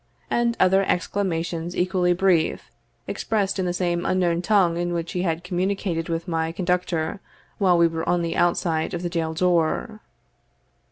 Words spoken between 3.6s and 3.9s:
the